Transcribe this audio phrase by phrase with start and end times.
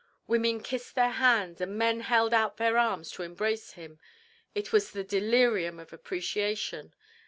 [0.25, 3.99] Women kissed their hands and men held out their arms to embrace him.
[4.55, 6.95] It was the delirium of appreciation.